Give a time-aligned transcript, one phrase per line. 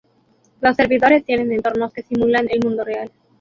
[0.61, 3.11] Los servidores tienen entornos que simula el mundo real.